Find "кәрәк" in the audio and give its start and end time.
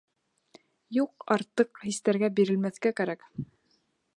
3.03-3.25